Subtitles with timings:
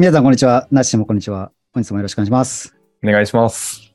[0.00, 0.66] 皆さん、こんにちは。
[0.70, 1.52] なっしーもこんにちは。
[1.74, 2.74] 本日もよろしくお願いします。
[3.04, 3.92] お願いします。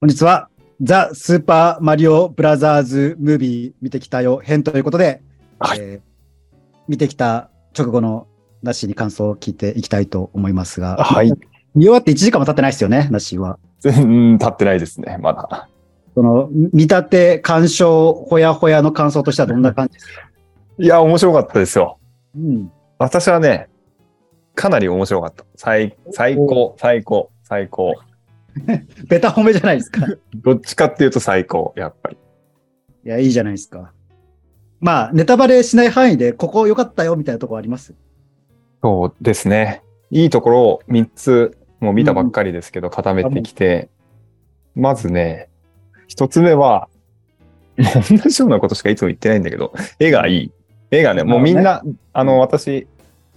[0.00, 0.48] 本日は、
[0.80, 5.20] ザ・スーパーマリオブラザーズ・ムービー見てきたよ編ということで、
[5.58, 8.26] はいえー見てきた直後の
[8.62, 11.30] なっしーに感想を聞いていきたいと思いますが、はい。
[11.74, 13.58] 見終わって1時間も経ってないですよね、なっしーは。
[13.80, 15.68] 全然立ってないですね、まだ。
[16.14, 20.22] その、見立て、鑑賞、ほやほやの感想としてはどんな感じですか？
[20.78, 21.98] いや、面白かったですよ。
[22.34, 22.72] うん。
[22.96, 23.68] 私はね、
[24.54, 25.44] かなり面白かった。
[25.56, 27.94] 最、最高、最高、最高。
[29.08, 30.06] ベタ褒めじゃないですか。
[30.06, 32.16] い どっちかっていうと最高、やっぱり。
[33.04, 33.92] や、いいじゃないですか。
[34.80, 37.94] まあ、ネタバレしない範囲で、ここ良かったよみたいなとこあります？
[38.82, 39.82] そうですね。
[40.10, 43.88] いいところを3つ、もう見たばっかりですけど、固めてきて、
[44.74, 45.48] まずね、
[46.08, 46.88] 1つ目は、
[47.76, 47.82] 同
[48.28, 50.52] じようなことしかいつも言ってないんだけど、絵がいい。
[50.90, 52.86] 絵がね、もうみんな、あの、私、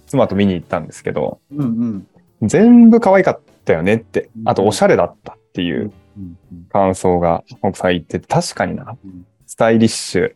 [0.08, 2.06] 妻と見に行ったんですけど、うん
[2.40, 2.48] うん。
[2.48, 5.92] 全部可愛かったよねってう、んあとおしゃれだったっていう
[6.70, 10.34] 感想が奥さん言ってて、確かになうん、スタイリッシュ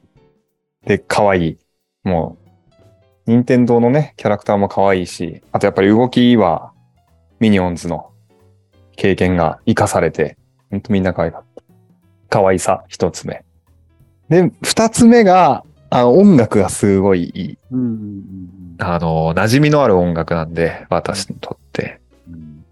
[0.87, 1.59] で可愛い。
[2.05, 2.43] もう、
[3.27, 6.73] 任天堂のね、キャラクターも可愛いし、あとやっぱり動きは
[7.39, 8.11] ミニオンズの
[8.97, 10.37] 経験が活かされて、
[10.71, 11.63] ほんとみんな可愛かった。
[12.29, 13.45] 可愛さ、一つ目。
[14.29, 17.59] で、二つ目が、あの音楽がすごいいい。
[17.71, 22.01] うんうんうんあの、馴染みのある音楽なんで、私にとって。
[22.29, 22.65] うん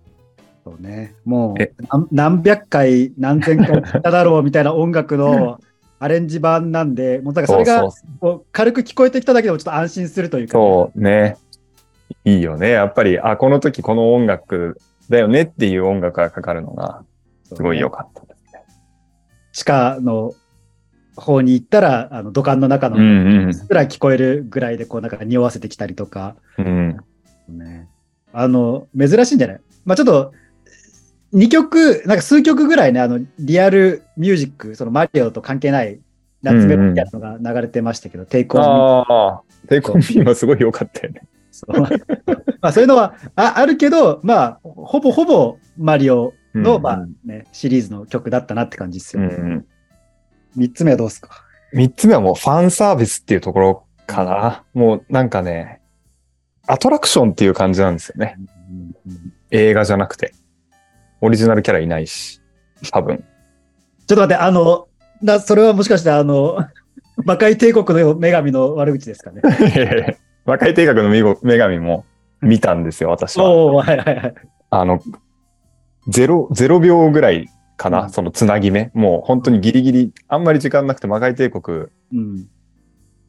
[0.64, 1.14] そうね。
[1.24, 5.60] もえう何何百回、何千回聞いただろうみたいな音楽の
[6.00, 11.36] アレンジ版なんで、もうだからそれが軽く聞こえてきただけでもちょっと安心するというか、そうね。
[12.24, 12.70] いいよね。
[12.70, 14.78] やっぱり、あ、この時この音楽
[15.10, 17.02] だよねっていう音楽がかかるのが、
[17.44, 18.64] すごい良かったですね。
[19.52, 20.32] 地下の
[21.20, 23.00] 方に行ったら、あの土管の中のう
[23.48, 26.98] んすら聞こえるぐらいで、こうなんか匂わせてきたりとか、うん。
[27.48, 27.58] うん。
[27.58, 27.88] ね。
[28.32, 29.60] あの、珍しいんじゃない？
[29.84, 30.32] まあちょっと、
[31.32, 36.00] 2曲、なんか数曲ぐらいね、あの、リアルミュージック、そのマリオと関係ない
[36.42, 41.22] 夏メロみたいなのが流れてましたけど、テイクオンああ、テイクオンビーもすごい良かったよね。
[41.52, 41.88] そうま
[42.68, 49.22] あそういうのはああるけど、まあ、ほぼほぼマリオの、うんまあね、シリーズの曲だったなって感じですよ。
[49.24, 49.66] うんうん。
[50.56, 51.30] 三つ目はどうですか？
[51.72, 54.64] 三つ目はもうファンサービスっていうところかな。
[54.74, 55.80] もうなんかね、
[56.66, 58.36] アトラクションっていう感じなんですよね。
[59.50, 60.32] 映画じゃなくて。
[61.20, 62.40] オリジナルキャラいないし。
[62.92, 63.18] 多分。
[63.18, 64.88] ちょっと待って、あの、
[65.22, 66.58] なそれはもしかして、あの、
[67.24, 69.42] 魔界帝国の女神の悪口ですかね？
[70.46, 72.04] 和解定額の女女神も
[72.40, 73.50] 見たんですよ、私は。
[73.50, 74.34] おおはいはいはい。
[74.70, 75.00] あの、
[76.08, 77.48] ゼロ、ゼロ秒ぐらい
[77.80, 78.90] かな、うんそのつなぎ目。
[78.92, 82.46] もう本当にギリギリ、あんまり時間なくて魔界帝国うん。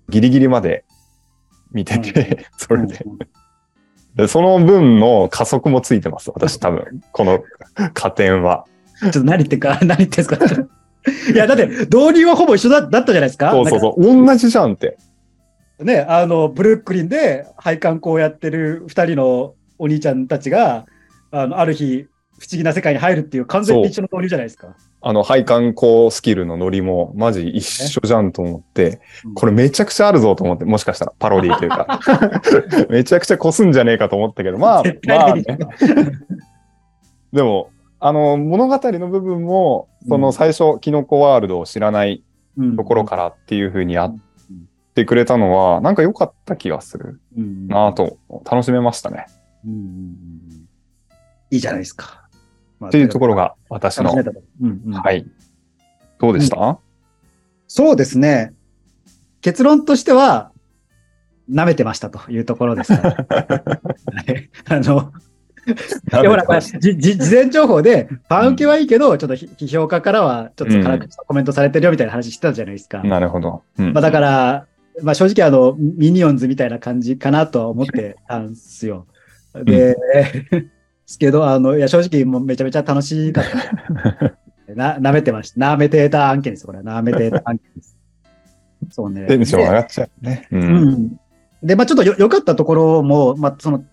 [0.10, 0.84] ギリギリまで
[1.72, 3.18] 見てて、 それでうん
[4.16, 4.28] で。
[4.28, 7.02] その分の加速もついてます、私多分。
[7.14, 7.44] この
[7.94, 8.66] 加点は。
[9.00, 10.38] ちょっと何言ってんか、 何言ってんすか。
[11.34, 13.52] いや、だって、導入はほぼ一緒だだったじゃないですか？
[13.52, 14.04] そうそうそう。
[14.04, 14.98] 同じじゃんって。
[15.80, 15.86] う。
[15.86, 20.86] ね、あの、ブルックリンで配管工をやってる二人のお兄ちゃんたちが、
[21.32, 22.08] あの、ある日、
[22.42, 24.76] 不思議な世界に入るっていう完全に一緒の導入じゃないですか。
[25.02, 29.34] あの、配管工スキルのノリもマジ一緒じゃんと思って、うん。
[29.36, 32.00] これめちゃくちゃあるぞと思って、もしかしたらパロディというか、
[32.90, 35.46] めちゃくちゃ越すんじゃねえかと思ったけど、まあ、絶まあ対ね、
[37.32, 37.70] でも、
[38.00, 42.24] あの、物語の部分も、その最初、キノコワールドを知らない
[42.58, 42.76] うん。
[42.76, 44.16] ところからっていう風にやっ
[44.96, 47.68] てくれたのは、なんか良かった気がするうん。
[47.68, 48.18] なぁと、
[48.50, 49.28] 楽しめましたね。
[51.52, 52.21] いいじゃないですか。
[52.82, 55.26] まあっていうところが私のうんうんはい。
[56.20, 56.80] どうでした、
[57.68, 58.54] そうですね。
[59.42, 60.52] 結論としては、
[61.50, 63.00] 舐めてましたというところですね。
[63.02, 65.12] はいあの、
[65.68, 73.04] いやほら、事前情報で、ファン受けはいいけど、ちょっとひ批評家からは、ちょっと辛口のコメントされてるよみたいな話してたじゃないですか。
[73.04, 73.64] なるほど。
[73.78, 74.68] うんまあだから、
[75.04, 79.06] まあ正直あの、ミニオンズみたいな感じかなとは思ってたんですよ。
[79.54, 79.96] で、
[81.12, 84.74] ですけど、あの、いや正直もうめちゃめちゃ楽しかった。
[84.74, 85.60] な、舐めてました。
[85.60, 86.80] 舐めてた案件です、これ。
[86.80, 87.98] 舐めてた案件です。
[88.90, 89.26] そうね。
[89.28, 90.48] テンション上でがっちゃうね。
[90.52, 90.58] う。
[90.58, 91.20] うんん。
[91.62, 93.84] で、まあちょっとよ良かったところも、まあその、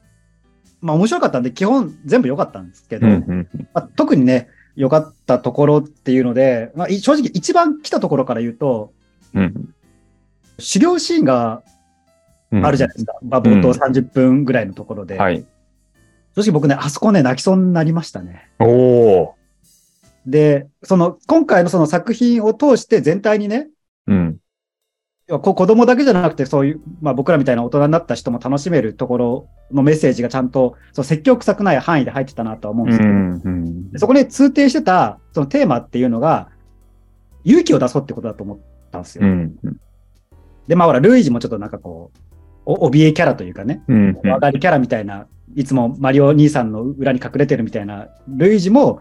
[0.80, 8.92] まあ面白かったんで、基本全部良かったんですけど、うんうんまあ、特にね、良かったところっていうので、まあ、い正直一番来たところから言うと、
[9.34, 9.74] うん
[10.60, 11.62] 修行シーンが
[12.50, 13.14] うんあるじゃないですか。
[13.22, 15.18] まあ、冒頭うん30分ぐらいのところで。
[15.18, 15.44] はい。
[16.38, 18.48] 正直僕ね、あそこね、泣きそうになりましたね。
[18.60, 19.34] おお。
[20.24, 23.68] で、その、今回のその作品を通して全体にね、
[24.06, 24.36] うん。
[25.26, 33.90] 子供だけじゃなくて、そういう、まあ僕らみたいな大人になった人も楽しめるところのメッセージがちゃんと、そう説教臭くない範囲で入ってたなとは思うんですけど、うん。
[33.90, 36.50] でそこに通底してた、そのテーマっていうのが、
[37.44, 38.58] 勇気を出そうってことだと思っ
[38.92, 39.26] たんですよ。
[39.26, 39.56] うん。
[40.68, 42.27] で、まあほら、ルイージもちょっとなんかこう、
[42.70, 44.18] お怯えキャラというかね、うん。
[44.22, 49.00] 上がりキャラみたいな、いつもマリオ兄さんの裏に隠れてるみたいな、ルイージも、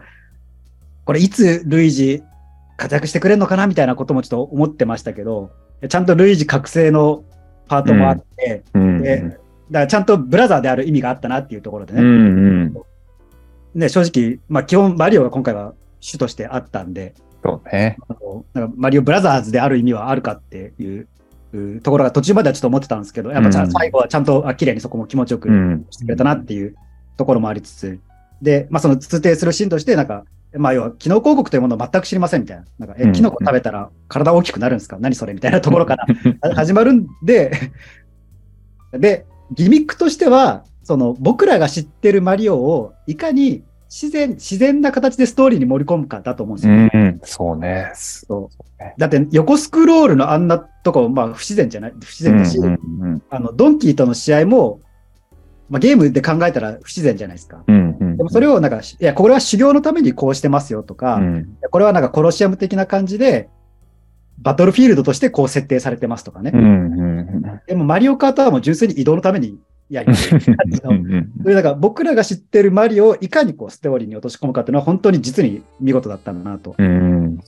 [1.04, 2.22] これいつルイージ
[2.78, 5.50] 活躍してくれるのかなみたいなこともちょっと思ってましたけど、
[5.86, 7.24] ちゃんとルイージ覚醒の
[7.68, 9.02] パートもあって、うん。
[9.02, 9.38] でだか
[9.70, 12.74] らちゃんとブラザーである意味があったなっていうところでうね、ん。
[13.74, 17.98] ね正直、まあ基本マリオが今回は主としてあったんで、そうね。
[18.08, 21.08] あのなんかマリオブラザーズである意味はあるかっていうう
[21.82, 23.70] ところが途中まではちょっと思ってたんですけど、やっぱちゃんうん。
[23.72, 25.86] 最後はちゃんとあ綺麗にそこも気持ちよくうん。
[25.90, 26.74] してくれたなっていう
[27.16, 27.98] ところもありつつ、
[28.42, 30.24] で、まあその通底するシーンとして、なんか、
[30.56, 32.64] まあ要は、機能広告というものを全く知りませんみたいな。
[32.78, 33.12] なんか、え、うん。
[33.12, 34.96] キノコ食べたら体大きくなるんですか？
[35.00, 36.06] 何それみたいなところから。
[36.42, 37.52] は 始まるんで、
[38.92, 46.74] で、ギミックとしては、その僕らが知ってるマリオをいかに自然、自然な形でストーリーに盛り込むかだと思うんですよ。
[46.74, 47.20] うん。
[47.24, 47.90] そうね。
[47.94, 54.80] そうだって横スクロールのあんなとこ、まあ不自然じゃない不自然だし、うんうんあの、ドンキーとの試合も、
[55.70, 57.64] まあゲームで考えたら不自然じゃないですか。
[57.66, 58.16] うんうん。
[58.18, 63.48] でもそれをなんか、いや、これは修行のためにこうしてますよとか、いうんやこれはなんかコロシアム的な感じで、
[64.40, 66.52] バトルフィールドとしてこう設定されてますとかね。
[66.54, 66.64] うんう
[67.24, 69.58] んでもマリオカートはもう純粋に移動のために
[69.90, 70.34] やります。
[70.34, 76.74] うんうんそれだから僕らが知ってるマリオをいかにこうストーリーに落とし込むかっていうのは本当に実に見事だったんだなと。
[76.76, 77.38] うん。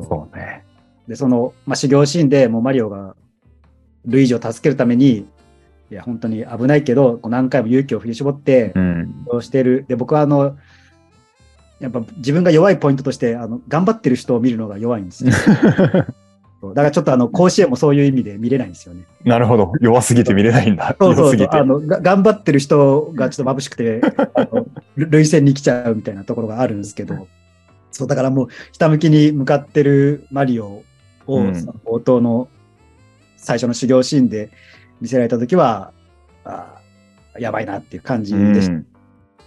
[0.00, 0.64] そうね。
[1.06, 3.16] で、その、まあ、修行シーンでもうマリオが
[4.04, 5.26] ルイージを助けるために、
[5.90, 8.74] いや、本当に危ないけど、こう何回も勇気を振り絞って、
[9.32, 9.86] うしてる。
[9.88, 10.58] で、僕はあの、
[11.80, 15.32] やっぱ自分が弱いポイントとして、あの、頑張ってる人を見るのが弱いんですよ。
[16.60, 19.06] だからちょっとあの、甲子園もそういう意味で見れないんですよね。
[19.24, 19.72] なるほど。
[19.80, 20.96] 弱すぎて見れないんだ。
[21.00, 21.36] そうそうそう。
[21.36, 21.64] 弱すぎてあ。
[21.64, 24.00] の、が頑張ってる人がちょっと眩しくて、
[24.96, 27.28] 涙腺に来ちゃうみたいなところがあるんですけど、
[27.92, 30.82] そう、だからもう、ひたむきに向かってるマリオ
[31.26, 31.52] を、うん
[31.84, 32.48] 冒頭の
[33.36, 34.50] 最初の修行シーンで
[35.00, 35.92] 見せられたときは、
[36.44, 38.72] あーやばいなっていう感じでした。
[38.72, 38.86] うん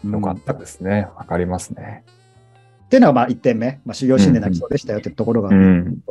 [0.03, 1.07] よかったですね。
[1.15, 2.03] わかりますね。
[2.91, 6.03] っていうのがまあ1点目、まあ、修行シーンで泣きそうでしたよっていうところが、うん。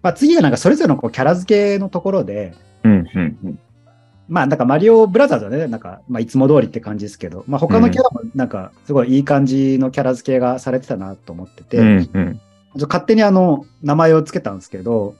[0.00, 2.54] まあ、次がなんかそれぞれのこうキャラ付けのところで、
[2.84, 3.04] うん。
[3.12, 3.58] うん。
[4.28, 12.10] まあなんかマリオブラザーズはね、なんかまあいつも通りって感じですけど、まあ他のキャラもなんかすごいいい感じのキャラ付けがされてたなと思ってて、うん。
[12.14, 12.40] うん。
[12.74, 15.16] 勝手にあの名前をつけたんですけど、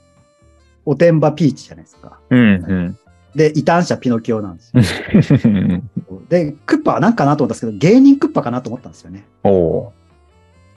[0.85, 2.19] おてんばピーチじゃないですか。
[2.29, 2.97] うん。
[3.35, 5.41] で、異端者ピノキオなんですよ。
[5.43, 5.89] うん。
[6.29, 9.25] で、クッパは何かなと思ったんですけど、芸人クッパかなと思ったんですよね。
[9.43, 9.93] おお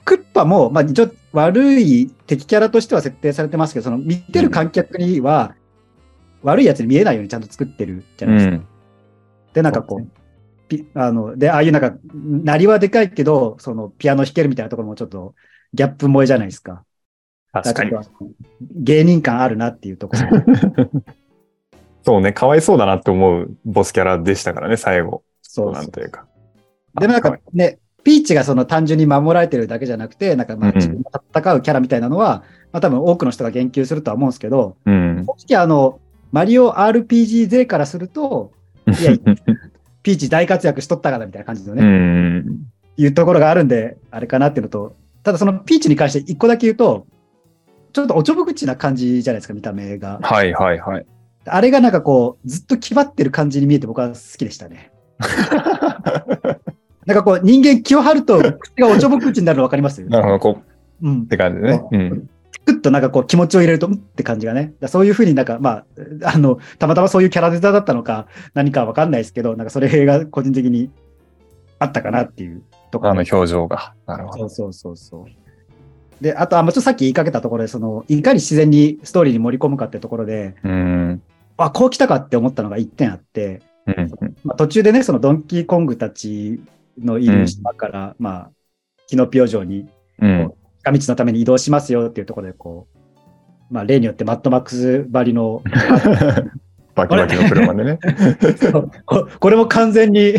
[0.05, 5.55] クッパも、まあ、一応悪い敵キャラとしては設定されてますけど、その見てる観客には、
[6.43, 8.31] 悪いやつに見えないようにちゃんと作ってるじゃー。
[8.31, 8.55] ないですか。
[8.57, 8.67] ん。
[9.53, 10.07] で、なんかこう、
[10.67, 15.33] ピあの、で、ああいうなんか、なりはでかいけど、そのピアノ弾けるみたいなところもちょっと
[15.73, 16.83] ギャップ萌えじゃないですか。
[17.51, 17.97] 確かにだ。
[17.97, 18.35] らちょっと
[18.75, 21.03] 芸人感あるなっていうところ。
[22.03, 22.31] そうね。
[22.33, 25.23] かわいそうだなって思うボスキャラでしたからね、最後。
[25.41, 26.27] そうなんというか。
[26.99, 35.25] でもなんかね、ピーチがその単純に守られてるだけじゃなくて、なんかまあうん自分が戦うキャラみたいなのは、まあ多分多くの人が言及するとは思うんですけど、うん。
[35.25, 35.99] 正直あの、
[36.31, 38.51] マリオ RPG 勢からすると、
[38.87, 39.17] いや
[40.03, 42.67] ピーチ大活躍しとったからみたいな感じのね、うん。
[42.95, 47.07] いうところがあるんで、あれかなっていうのと、ただそのピーチに関して一個だけ言うと、
[47.91, 50.19] ちょっとおちょぼ口な感じじゃないですか、見た目が。
[50.21, 51.05] はいはいはい。
[51.47, 54.91] あれがなんかこう、ずっと気張ってる感じに見えて僕は好きでしたね。
[57.05, 60.03] なんかこう、人間気を張ると口がおちょぼ口になるの分かります？
[60.05, 60.61] なるほど、こ
[61.01, 61.25] う、うんっ。
[61.27, 61.83] て感じでね。
[61.91, 62.29] うん。
[62.65, 64.73] ふっとなんかこう気持ちを入れると、うんって感じがね。
[64.87, 65.85] そういうふうになんか、まあ、
[66.23, 70.89] あの、たまたまそういうキャラデザだったのか、何かわかんないですけど、なんかそれが個人的に
[71.77, 73.11] あったかなっていうところ。
[73.11, 73.93] あの表情が。
[74.07, 74.49] なるほど。
[74.49, 76.23] そうそうそうそう。
[76.23, 81.21] で、あと、あ、もうちょっとさっき言いかけたところで、その、いかに自然にストーリーに盛り込むかってところで、うん。
[81.57, 84.11] あ、こう来たかって思ったのが一点あって、うん。
[84.45, 86.61] まあ、途中でね、そのドンキーコングたち
[86.97, 88.51] のいる島から、まあ、
[89.07, 89.87] キノピオ城に
[90.21, 90.53] うん。
[90.83, 95.63] 近道のために移動しますよっていうところで、こう、まあ、例によってマットマックスばりの、
[96.95, 97.99] バキバキの車でね。
[99.05, 100.33] こ これも完全に、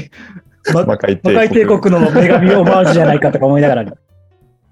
[0.72, 3.84] ま魔界帝国の女神オマージュじゃないかとか思いながら、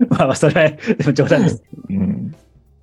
[0.09, 1.63] まあまあ、それは、冗談です。
[1.91, 2.35] うん。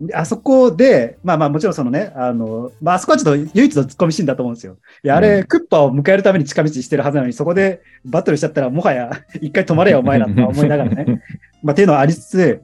[0.03, 4.77] であそこで、まあまあもちろんそのね、あの、まああそこはちょっと唯一の突っ込みシーンだと思うんですよ。
[5.03, 11.21] いや、あれ、うんクッパを迎えるために近道してるはずなのに、そこでバトルしちゃったら、もはや一回止まれよ、 お前らとか思いながらね。
[11.61, 12.61] まあっていうのはありつつ、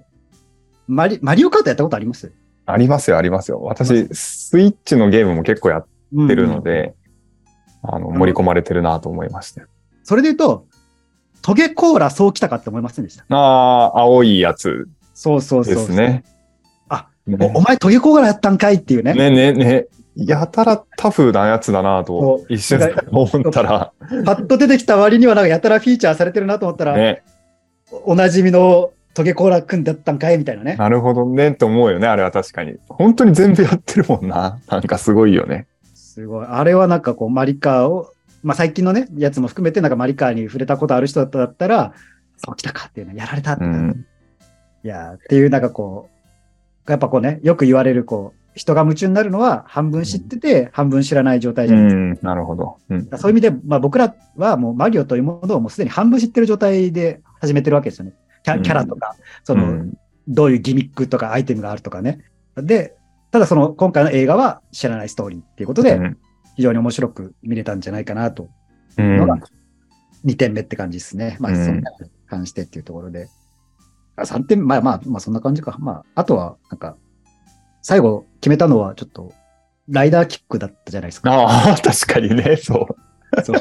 [0.88, 2.32] マリマリオカートやったことあります？
[2.65, 3.62] ありますよ、ありますよ。
[3.62, 5.86] 私、スイッチのゲームも結構やっ
[6.27, 6.96] てるので、
[7.84, 9.67] あの、盛り込まれてるなと思いましたよ。
[10.03, 10.65] それで言うと、
[11.41, 13.24] トゲコーラそうきたかって思いませんでした？
[13.29, 15.88] ああ、青いやつそうそうそうそう。
[15.88, 16.24] ですね。
[17.39, 19.13] おお前トゲコーラやったんかいっていうね。
[19.13, 19.88] ねねね。
[20.15, 22.79] やたらタフなやつだなとそ、一瞬
[23.12, 23.91] 思ったら、
[24.25, 27.24] パッと出てきた割にはなんかやたらフィーチャーされてるなと思ったら、ね、
[28.03, 30.75] おなじみのトゲコーラくんだったんかいみたいなね。
[30.75, 32.77] なるほどねって思うよね、あれは確かに。
[32.89, 34.60] 本当に全部やってるもんな。
[34.67, 35.67] なんかすごいよね。
[35.93, 36.48] すごい。
[36.48, 41.93] あれはなんかこう、マリカーを、まあ最近のね、やつも含めてなんかマリカーに触れたことある人だったら、
[42.38, 44.05] そうきたかっていうのやられたって、うん。
[44.84, 46.16] いやーっていうなんかこう、
[46.94, 52.27] やっぱこうね、よく言われるこう、人が夢中になるのは半分知ってて、半分知らない状態じうゃないですか。
[52.27, 52.77] ん、なるほど。
[52.89, 53.10] うん。
[53.17, 58.13] そういう意味で、まあ、僕らはもうマリオというものをもうすでに半分知ってる状態で始めてるわけですよね。
[58.44, 59.98] キャキャラとか、その、うん
[60.29, 62.20] どういうギミックとかアイテムがあるとかね。
[62.58, 62.98] で、
[63.32, 66.17] ただその今回の映画は知らないストーリーっていうことで、うん
[66.58, 68.50] 非常に面白く見れたんじゃないかなと。
[68.98, 69.38] うんのが
[70.25, 71.38] 2点目って感じですね。
[71.39, 73.29] まあ、うんそんなに関してっていうところで。
[74.17, 75.77] あ3点、まあまあ、まあそんな感じか。
[75.79, 76.97] まあ、あとは、なんか、
[77.81, 79.31] 最後決めたのはちょっと、
[79.88, 81.31] ライダーキックだったじゃないですか。
[81.31, 82.95] ああ、確かにね、そう。
[83.43, 83.57] そう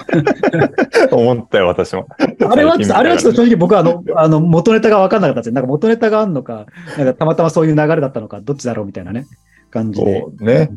[1.13, 2.07] 思ったよ、私も。
[2.19, 5.55] あれはあれはちょっと正直僕はあの、あの、元ネタが分かんなかったですね。
[5.57, 9.27] なんか元ネタがあるのか、なんかたまたまそういう流れだったのか、どっちだろうみたいなね、
[9.71, 10.21] 感じで。
[10.21, 10.71] そうね。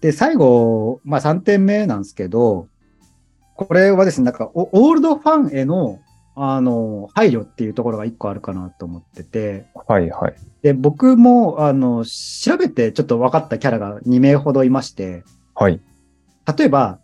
[0.00, 2.68] で、最後、まあ3点目なんですけど、
[3.54, 5.98] これはですね、なんかオオールドファンへの、
[6.42, 10.34] あの、配慮っていうところが一個あるかなと思ってて、はいはい。
[10.62, 15.22] で、僕も、あの、調べてちょっと分かったキャラが2名ほどいまして、
[15.54, 15.80] はい。
[16.56, 16.98] 例えば、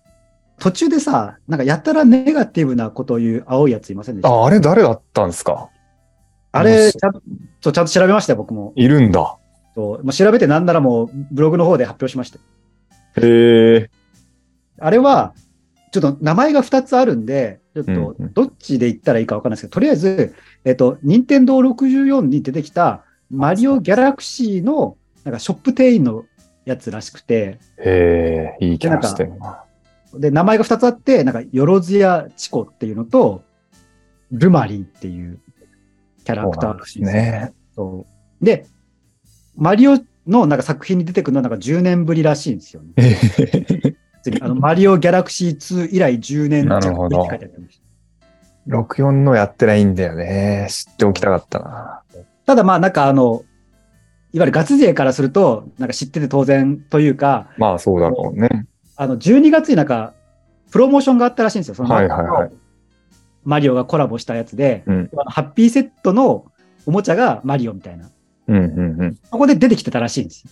[0.59, 4.31] 途中でさ、なんかやたらネガティブなことを言う青いやついませんでした？
[4.31, 5.69] あ、あれ誰だったんですか？
[6.52, 7.12] あれ、ちゃん
[7.61, 8.73] と、ちゃんと調べましたよ、僕も。
[8.75, 9.37] いるんだ。
[9.75, 12.38] そうまあ、調べてなんならもうブログの方で発表しました。
[13.21, 13.90] へえ。
[14.78, 15.35] あれは、
[16.00, 20.35] ちょっと名前が2つあるんで、ちょっとどっちで言ったらいいかわかんないですけど、とりあえず、
[20.65, 26.25] えっと、任天堂64に出てきたマリオギャラクシーのなんかショップ店員の
[26.65, 29.65] やつらしくて、へえ、いいキャラしてるな。
[30.15, 33.43] で、名前が2つあって、なんか、よろずやチコっていうのと、
[34.31, 35.38] ルマリーっていう
[36.25, 37.53] キャラクターらしいんですよね。
[37.75, 38.07] そ
[38.41, 38.67] うで、
[39.57, 42.95] マリオのなんか作品に出てくるのはなんか10年ぶりらしいんですよね。
[44.40, 47.87] あのマリオギャラクシー2以来10年なるほどって書いてありました
[48.68, 50.66] 64のやってないんだよね。
[50.71, 52.02] 知っておきたかったな。
[52.45, 53.45] ただまあなんかあの、
[54.33, 58.66] いわゆるガチ勢からすると、なんか知ってて当然というか、まあそうだろうね。
[58.97, 60.14] あの12月になんか、
[60.71, 61.75] プロモーションがあったらしいんですよ。
[61.75, 62.50] そのはいはいはい
[63.45, 66.47] マリオがコラボしたやつで、うんハッピーセットの
[66.85, 68.11] おもちゃがマリオみたいな。
[68.49, 69.18] うんうんうん。
[69.30, 70.45] そこで出てきてたらしいんです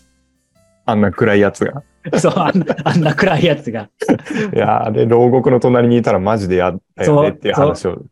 [0.86, 1.70] あんな暗いやつが。
[1.72, 1.84] よ。
[2.18, 3.88] そう、あんな、あんな暗いやつが。
[4.54, 8.02] いやー、あれ、牢獄の隣にいたらマジでやったよねっていう話を。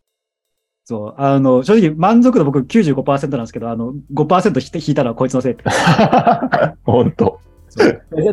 [0.85, 5.65] そう、あの、正直満足度僕95%なんですけど、あの、5%引いて引いたのはこいつのせいって。
[6.85, 7.39] ほんと。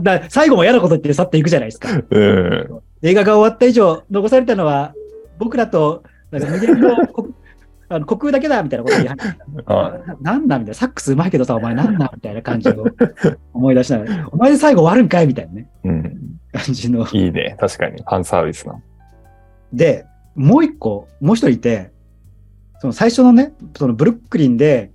[0.01, 1.89] だ最後も嫌なこと言って去っていくじゃないですか。
[2.09, 2.79] うん。
[3.01, 4.93] 映画が終わった以上、残されたのは、
[5.37, 7.28] 僕らと、なんか無限の国
[7.89, 9.79] あの虚空だけだみたいなこと言い始めた。
[9.79, 10.73] あななんだみたいな。
[10.75, 12.85] サックスうまいけどさ、お前なんだみたいな感じを
[13.53, 16.03] 思い出しながら、お前で最後終わるんかいみたいなね、うん。
[16.53, 17.07] 感じの。
[17.11, 17.55] いいね。
[17.59, 17.97] 確かに。
[17.97, 18.79] ファンサービスな。
[19.73, 20.05] で、
[20.35, 21.91] もう一個、もう一人いて、
[22.79, 24.91] その最初のね、そのブルックリンで、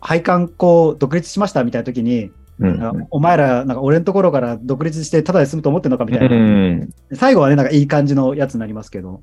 [0.00, 3.06] 配管こう独立しましたみたいな時に、うん。
[3.10, 6.36] お前ら、なんか俺のところから独立してただで済むと思ってんのかみたいな。
[6.36, 6.90] うん。
[7.14, 9.20] 最後はね、なんかいい感じのやつになりますけど、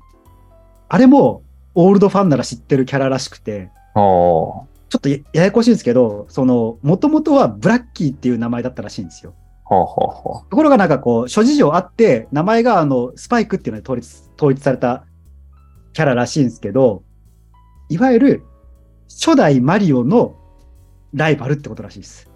[0.88, 1.42] あれも、
[1.74, 3.70] オールドファンなら知ってるキャラらしくて。
[4.88, 9.34] ちょっとやややこしいんですけど、その、もともとはブラッキーっていう名前だったらしいんですよ。
[10.50, 15.04] ところがなんかこう、諸事情あって、名前があの、スパイクっていうので統一、統一された
[15.92, 17.04] キャラらしいんですけど、
[17.88, 18.42] いわゆる、
[19.08, 20.34] 初代マリオの
[21.14, 22.28] ライバルってことらしいです。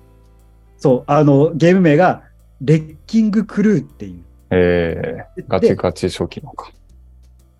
[0.76, 2.22] そう、あの、ゲーム名が、
[2.60, 4.22] レッキングクルーっていう。
[4.50, 6.70] ええでガチガチ初期のか。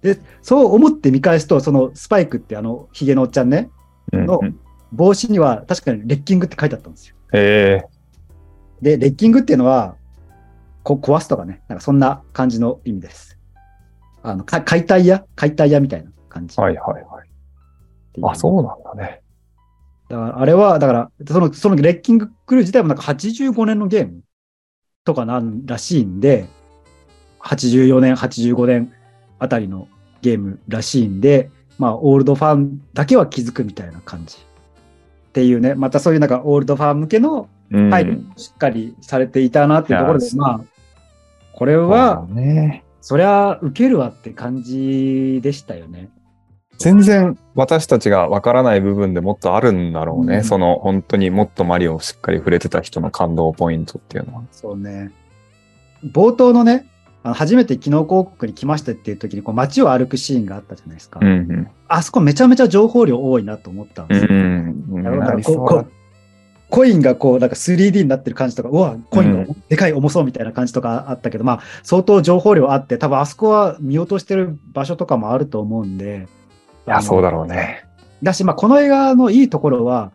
[0.05, 3.71] で、そう思って見返すと、そのスパイクってあの、ヒゲのおっちゃんね、
[4.13, 4.39] の
[4.93, 7.17] 帽子には確かにレッキングって書いてあったんですよ。
[7.33, 7.83] え
[8.83, 9.97] で、レッキングっていうのは、
[10.83, 13.39] こ壊すとかね、なんかそんな感じの意味です。
[14.23, 15.25] あの、か解体屋？
[15.37, 16.55] 解体屋みたいな感じ。
[16.59, 17.29] えはいはいはい。
[18.25, 19.23] あ、そうなんだね。
[20.11, 24.21] だから、あれは、だから、その、そのレッキングクルー自体もなんか85年のゲーム
[25.07, 26.47] とかなんらしいんで、
[27.41, 28.93] 84年、85年
[29.39, 29.89] あたりの
[30.25, 34.39] ゲームらしいんで、まあ、オールドファンだけは気づくみたいな感じ。
[34.39, 37.91] っていうね、またそういうなんかオールドファン向けのうん。
[37.91, 40.61] 配慮しっかりされていたなっていうところでい、やまあ、
[41.53, 42.85] これは、ね。
[43.01, 46.09] そりゃ受けるわって感じでしたよね。
[46.79, 50.37] 全然私たちがわからない部分でもっとあるんだろうね。
[50.37, 54.43] うんその本当にもっとマリオをしっかり触れてた人の感動ポイントっていうのは。
[54.53, 55.11] そうね。
[56.05, 56.87] 冒頭のね、
[57.25, 61.21] あの初めて機能広告に来ましたっていう時にこう街を歩くシーンがあったじゃないですか。
[61.23, 61.69] うんうん。
[61.89, 64.33] あそこめちゃめちゃ情報量多いなと思ったんでうすよ。
[64.33, 65.03] ん。
[65.03, 65.93] だからなりそうだこうこう
[66.75, 76.27] コインがこうなんか 3D になってる感じとか、うわ、コインがうでかい重そうみたいな感じとかあったけど、まあ相当情報量あって、多分あそこは見落としてる場所とかもあると思うんで。
[76.87, 77.85] いや、そうだろろうね。
[78.23, 80.13] だし、まあこの映画のいいところは、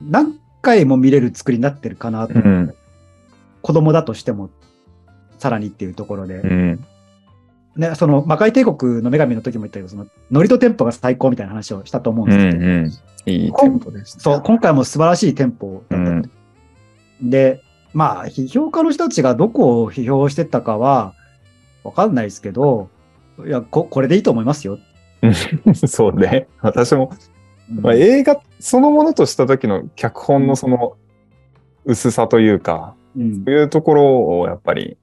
[0.00, 2.34] 何回も見れる作りになってるかなと。
[2.34, 2.74] うん。
[3.60, 4.48] 子供だとしても、
[5.38, 6.36] さらにっていうところで。
[6.36, 6.84] うん。
[7.76, 12.92] ね、その魔界帝国の女神の時も言ったけど、そのノリとテンポが最高みたいな話をしたと思うんうですけど、んうん。
[13.26, 14.22] いいテンポですね。
[14.22, 16.10] そう、今回も素晴らしいテンポだった。
[16.10, 16.30] うん
[17.22, 17.62] で、
[17.92, 21.14] まあ、批評家の人たちがどこを批評してたかは、
[21.84, 22.88] わかんないですけど、
[23.46, 24.78] いやこ、これでいいと思いますよ。
[25.86, 26.48] そうね。
[26.60, 27.12] 私も、
[27.70, 30.96] うんまあ、映画そのものとした時の脚本のその
[31.84, 34.98] 薄さというか、うんそういうところをやっぱり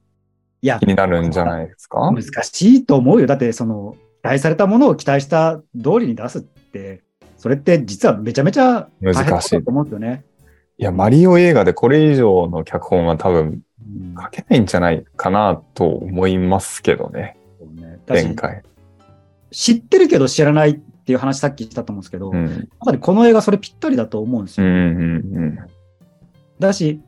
[0.62, 2.12] いや気、になるんじゃないですか？
[2.12, 3.26] 難しいと思うよ。
[3.26, 7.02] だって、その、期待されたものを期待した通りに出すって、
[7.36, 10.24] それって実はめちゃめちゃ大変なこと思うんですよね。
[10.78, 18.62] いや、マリオ映画でこれ以上の脚本は多分うん書けないんじゃないかなと思いますけどね、そうねだし前回。
[19.50, 22.68] 知ってるけど知らないっていう話さっきしたと思うんですけど、うん。
[22.78, 24.66] まさにこの映画それぴったりだと思うんですよ。
[24.66, 25.58] うんうん
[26.60, 27.00] だし、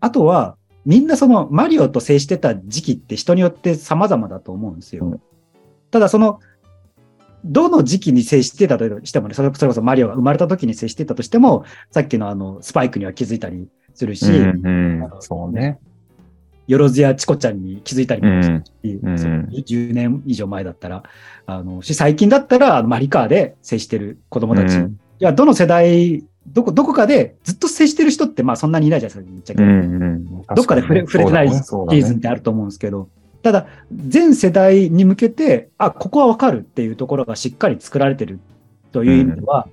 [0.00, 5.06] あとは、みんなそのマリオと接してた時期って人によって様々だと思うんですよ。
[5.06, 5.20] うん
[5.90, 6.40] ただその、
[7.44, 14.66] どの時期に接してたとしてもね、それこそマリオが生まれた時に接してたとしても、さっきのあの、スパイクには気づいたりするし、うん。
[14.66, 15.10] うんうん。
[15.20, 15.78] そうね。
[16.66, 21.02] よろずやチコちゃんに気づいたりもするし、うんそう10年以上前だったら、
[21.46, 24.74] あの、し最近だったら、マリカーで接してる子供たち。
[24.74, 30.42] いうんや、どの世代、どこ、どこかでずっと接してる人って、まあそんなにいないじゃないですか、言っちゃけどうんうん。
[30.54, 33.08] どっかで触れ触れてないシーズンってあると思うんですけど、
[33.42, 38.38] ただ、全世代に向けて、あ、ここはわかるっていうところがしっかり作られてる
[38.92, 39.68] という意味では、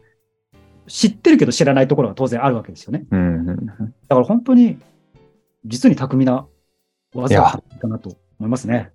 [0.88, 3.06] 知ってるけど知らないところが当然あるわけですよね。
[3.12, 3.66] うんうんうん。
[3.66, 4.78] だから本当に、
[5.66, 6.46] 実に巧みな
[7.13, 8.10] 技だなと
[8.40, 8.92] 思いますね。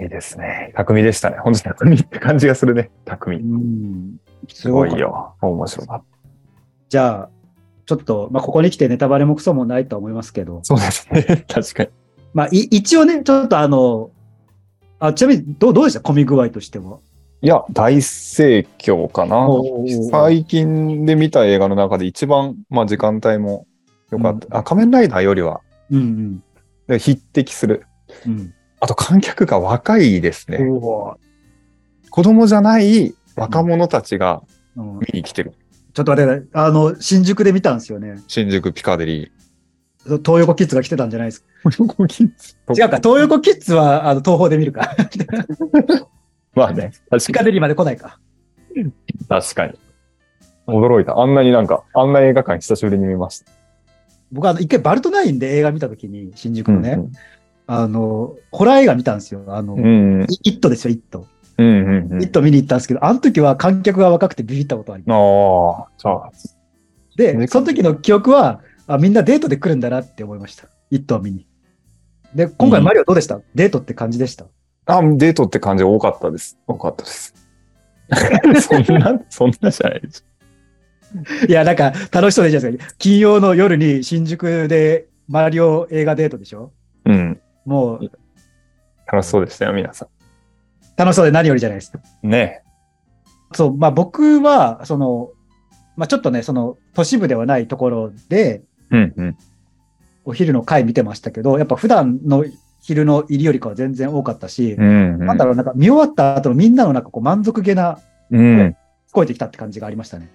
[0.00, 0.72] いいですね。
[0.76, 1.38] 匠でしたね。
[1.38, 2.90] 本当に匠って感じがするね。
[3.06, 3.38] う匠。
[3.38, 4.16] ん。
[4.48, 5.34] すごいよ。
[5.40, 6.11] 面白かった。
[6.92, 7.28] じゃあ、
[7.86, 11.46] ちょっと、まあ、ここに来てネタバレもクソもないとは思いますけど、そうですね。
[11.48, 11.88] 確かに。
[12.34, 14.10] まあ、い一応ね、ちょっとあの、
[14.98, 16.02] あちなみにどう、どうでした？
[16.02, 16.98] 混み具合としては。
[17.40, 19.48] いや、大盛況かな。
[20.10, 23.66] 最近で見た映画の中で一番、まあ時間帯も
[24.10, 24.58] 良かった。
[24.58, 26.44] あ、仮面ライダーよりは、うん
[26.88, 27.86] で匹敵する。
[28.26, 28.32] うん。
[28.32, 28.54] うん。
[28.80, 30.58] あと観客が若いですね。
[30.58, 31.16] 子
[32.22, 34.42] 供じゃない若者たちが
[34.76, 35.54] うん見に来てる。
[35.94, 38.20] ちょっと待ってください、あの、新宿で見たんですよね。
[38.28, 39.30] 新宿ピカデリー。
[40.18, 41.46] 東横キッズが来てたんじゃないですか。
[41.78, 44.96] 横キッズ違うか、東横キッズは、あの、東宝で見るか。
[46.54, 46.92] まあね。
[47.26, 48.18] ピカデリーまで来ないか。
[49.28, 49.74] 確かに。
[50.66, 51.18] 驚いた。
[51.18, 53.52] あんなになんか、あんな映画館久しぶりに見ました。
[54.32, 57.12] 僕はあの一回バルトナインで映画見たときに、新宿のね、うん
[57.66, 59.44] あの、ホラー映画見たんですよ。
[59.48, 59.84] あの、うん。
[59.84, 61.26] うんイイットですよ、イット。
[61.58, 61.70] うんう
[62.08, 62.22] んうん。
[62.22, 65.14] イット見に行ったんですけど、あの時は観客が若くてビビったことありま
[65.98, 66.08] す。
[66.08, 66.30] あ
[67.16, 70.68] で、ねその時の記憶は、あみんなデートで来るんだなって思いました。
[70.90, 71.46] イットを見に。
[72.34, 74.46] で、今回マリオどうでした、デートって感じでした？
[74.86, 76.58] あ、デートって感じ多かったです。
[76.66, 77.34] 多かったです。
[78.60, 80.26] そんな、そんなじゃないです。
[81.48, 82.94] いや、なんか楽しそうでいいじゃないですか。
[82.98, 86.72] 金曜の夜に新宿でマリオ映画デートでしょ？
[87.04, 87.40] うん。
[87.64, 88.10] もう
[89.06, 90.08] 楽しそうでしたよ、皆さ
[91.02, 91.98] 楽しそうで何よりじゃないですか。
[92.22, 92.30] ん。
[92.30, 92.62] ね
[93.54, 95.30] そう、まあ僕は、その、
[95.96, 99.36] まあちょっとね、その都市部ではないところで、うんうん。
[100.24, 102.44] お昼の回見てましたけど、やっぱ普段の
[102.80, 105.26] 昼の入りよりかは全然多かったし、うん、うん。
[105.26, 107.98] なんだろう、なんか見終わった後のみんなのなんかこう満足げな
[108.30, 108.58] うん。
[108.58, 108.74] 聞
[109.12, 110.30] こえてきたって感じがありましたね。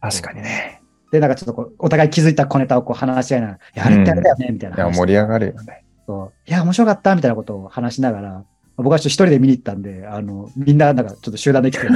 [0.00, 0.80] 確かにね。
[1.12, 4.96] で、なんかちょっとこう、お互い気づいた小ネタをこう話し合いながら、いや、あれってあれだよね、みたいないや、話。
[4.96, 5.84] 盛り上がるよね。
[6.06, 8.44] そういや、面白かった、みたいなことを話しながら、
[8.76, 11.86] 僕はちょっと一人で見に行ったんで、あの、みんななんかちょっと集団で来て、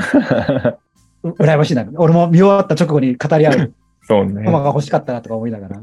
[1.23, 1.85] う 羨ましいな。
[1.97, 4.45] 俺も見終わった直後に語り合う そうね。
[4.45, 5.81] 駒が欲しかったなとか思いながら。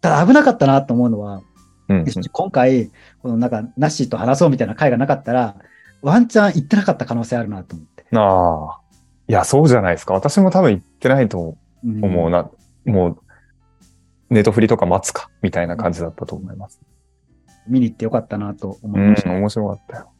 [0.00, 1.42] ただ危なかったなと思うのは、
[1.88, 2.90] うんうん今回、
[3.22, 5.54] このなんか、ナッシーと話そうみたいな会がなかったら、
[6.02, 8.04] ワンチャン行ってなかった可能性あるなと思って。
[8.12, 8.80] ああ。
[9.28, 10.14] いや、そうじゃないですか。
[10.14, 12.50] 私も多分言ってないとうん思うな。
[12.84, 13.18] もう、
[14.30, 16.80] ネトフリとか待つか、みたいな感じだったと思います。
[17.68, 19.30] 見に行ってよかったなと思うんいまし、た。
[19.30, 20.10] 面白かったよ。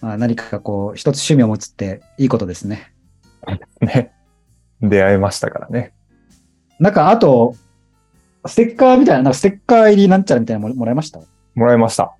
[0.00, 2.92] まあ、何かこう、一つ趣味を持つっていいことですね。
[3.80, 4.12] ね。
[4.80, 5.92] 出会えましたからね。
[6.78, 7.54] なんか、あと、
[8.46, 11.20] ステッカーみたいな、なんかステッカー入りなんちゃらみたいなのももらいました？
[11.54, 12.14] もらいました。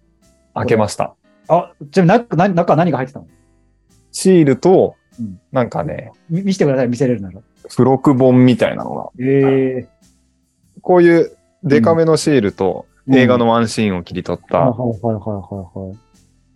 [0.54, 1.14] 開けました。
[1.46, 3.26] あ、ちなみに中、な中は何が入ってたの？
[4.10, 7.40] シールとうん、なんかね、み見せてください、見せれるなら。
[7.68, 9.88] 付録本みたいなのが、ええ
[10.80, 15.98] こういうデカめのシールと、うん映画のワンシーンを切り取った、はいはいはいはいはいはい。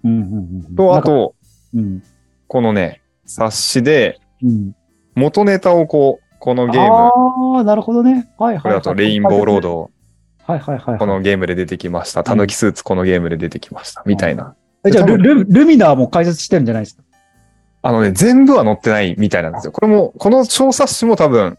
[0.04, 0.74] うんうんうん。
[0.74, 1.34] と、あと、
[1.74, 2.02] うん。
[2.48, 4.74] このね、冊子で、うん。
[5.14, 8.28] 元ネタをこう、このゲーム、ああ、なるほどね。
[8.38, 8.62] はいはい、はい。
[8.62, 9.60] これだとレインボーロー。
[9.60, 9.90] ド、
[10.44, 10.98] はいはいはい。
[10.98, 12.24] このゲームで出てきました。
[12.24, 14.02] タヌキスーツこのゲームで出てきました。
[14.06, 14.56] みたいな。
[14.84, 17.04] えじゃあルル、ルミナーも解説してるんじゃないですか？
[17.82, 19.72] あのね、全部は載ってないみたいなんですよ。
[19.72, 21.58] これも、この小冊子も多分、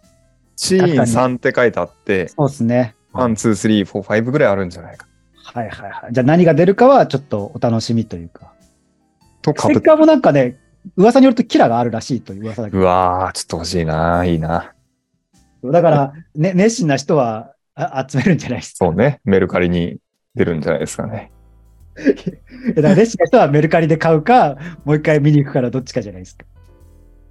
[0.55, 2.95] シーン3って書いてあって、そうですね。
[3.13, 5.07] 1、2、3、4、5ぐらいあるんじゃないか。
[5.33, 6.13] はいはいはい。
[6.13, 8.53] じゃあ何が出るかはちょっとお楽しみというか。
[9.41, 10.57] と、かステッカーもなんかね、
[10.97, 14.73] 噂によるとキラがあるらしいという噂だけうわー、ちょっと欲しいな、いいな。
[15.61, 15.71] ど。
[15.71, 18.85] だから、ね、熱心な人はあ集めるんじゃないですか。
[18.85, 19.97] そうね、メルカリに
[20.35, 21.31] 出るんじゃないですかね。
[22.75, 26.45] だから熱心な人はメルカリで買うか、もう一回見に行くからどっちかじゃないですか。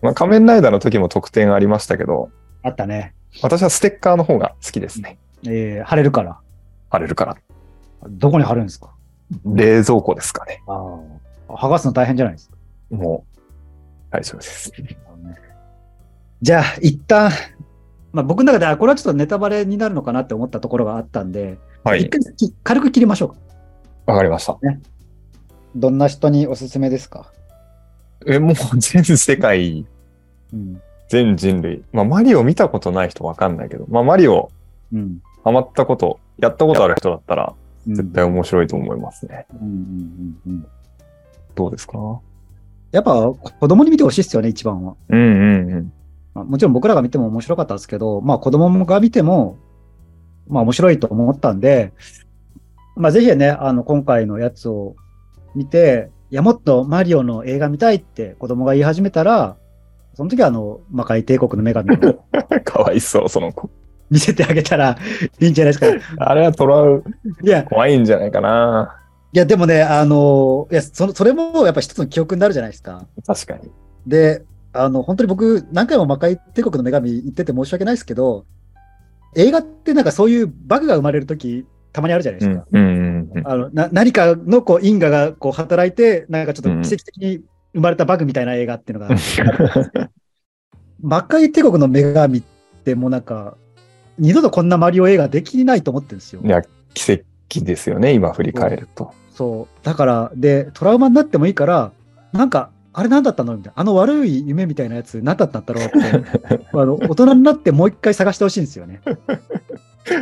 [0.01, 2.31] まあ、仮面ライダーの時も特典ありましたけど、
[2.63, 3.15] あったね。
[3.43, 5.19] 私はステッカーの方が好きですね。
[5.47, 6.39] えー、貼れるから。
[6.91, 7.37] 貼れるから。
[8.09, 8.91] どこに貼るんですか？
[9.45, 10.63] 冷蔵庫ですかね。
[10.67, 10.99] あ
[11.49, 11.53] あ。
[11.55, 12.57] 剥がすの大変じゃないですか？
[12.91, 13.41] もう、
[14.11, 14.73] 大丈夫です。
[16.43, 17.31] じゃあ、一旦、
[18.13, 22.03] まあ、僕の中ではこれはちょっとネタバレになるのかなって思ったところがあったんで、はい。
[22.03, 23.37] 一回き軽く切りましょうか。
[24.13, 24.59] わかりました。
[25.75, 27.33] どんな人におすすめですか？
[28.27, 29.87] え、もう全世界、
[30.53, 30.83] うん。
[31.09, 31.83] 全人類。
[31.93, 34.51] まあ、マリオ見たことない人わかんないけど、まあ、マリオ
[34.93, 35.23] うん。
[35.45, 37.63] ハマったこと、やったことある人だったら、うん
[37.97, 39.45] 絶対面白いと思いますね。
[39.61, 39.75] うんうん
[40.47, 40.67] うんうん。
[41.57, 42.21] どうですか？
[42.93, 44.95] やっぱ子供に見てほしいですよね、一番は。
[45.09, 45.25] うんう
[45.67, 45.93] んうん。
[46.33, 49.59] まあ、もちろん僕らが見ても面白かったですけど、まあ子供が見ても、
[50.47, 51.93] まあ面白いと思ったんで、
[52.95, 54.95] まあぜひね、あの今回のやつを
[55.57, 59.57] 見て、いやもっとマリオの映画見たいって子供が言い始めたら、
[60.15, 62.23] その時はあの魔界帝国の女神を
[62.65, 63.69] かわいそう、その子。
[64.13, 64.99] 見せてあげたら
[65.41, 66.17] いいんじゃないですか。
[66.19, 67.03] あれはトラウ、
[67.43, 68.99] いや、怖いんじゃないかな。
[69.33, 73.07] いやでもね、あの、いやそのそれもやっぱ一つの記憶になるじゃないですか。
[73.27, 73.71] 確かに。
[74.07, 74.45] で、
[74.75, 78.45] あの、本当に僕、何回も魔界帝国の女神言ってて申し訳ないですけど、
[79.35, 82.67] 映画ってなんかそういうバグが生まれるとき、たまにあるじゃないですか。
[82.71, 83.47] うんうんうん。
[83.47, 87.41] あのな何かのこう因果がこう働いて、なんかちょっと奇跡的に
[87.73, 89.15] 生まれたバグみたいな映画っていうのが、
[91.01, 92.43] 魔界帝国の女神っ
[92.85, 93.57] てもうなんか、
[94.19, 96.49] 二度とこんなマリオ映画できないと思ってるんですよい。
[96.49, 96.63] や、
[96.95, 99.13] 奇跡ですよね、今振り返ると。
[99.31, 99.85] そう。
[99.85, 101.93] だから、で、トラウマになってもいいから、
[102.33, 103.81] なんか、あれ何だったのみたいな。
[103.81, 105.99] あの悪い夢みたいなやつ何だったんだろうって、
[106.73, 109.01] あの、大人になってもう一回探してほしいんですよね。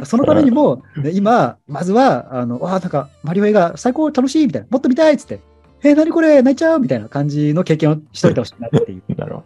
[0.04, 4.68] そのためにも、ね今、まずは、あの、わあ、なんか、マリオ映画最高楽しいみたいな。
[4.70, 5.40] もっと見たいっつって。
[5.82, 9.02] えー、何これ泣いちゃうみたいな感じの経験をしといてほしいなっていう。
[9.16, 9.42] なるほ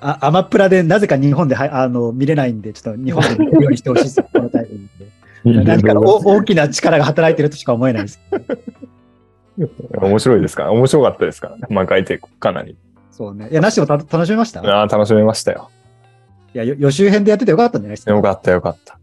[0.00, 5.04] あアマプラでなぜか日本ではあの見れないんで、ちょっと日本で見れるようにしてほしいですよ、 このタイミング
[5.54, 5.58] で。
[5.60, 5.64] ど。
[5.64, 8.20] 何かのお大きな力が働いてるとしか思えないです。
[10.00, 10.64] 面白いですか？
[10.64, 11.48] ら、面白かったですか？
[11.48, 11.62] らね。
[11.70, 12.76] 魔界帝国かなり。
[13.10, 13.48] そうね。
[13.50, 14.60] いや、なしもた楽しめました？
[14.60, 15.70] ああ、楽しめましたよ。
[16.54, 18.10] いや、よ予習編でやっててよかったんじゃないですか？
[18.12, 18.98] よかったよかった。